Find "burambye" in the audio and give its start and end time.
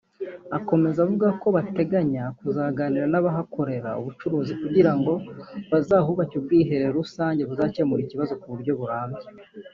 8.79-9.27